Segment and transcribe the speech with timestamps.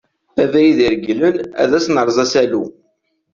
[0.43, 2.63] Abrid i reglen, ad s-nerreẓ asalu.